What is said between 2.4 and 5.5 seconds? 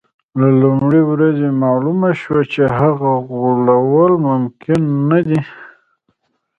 چې هغه غولول ممکن نه دي.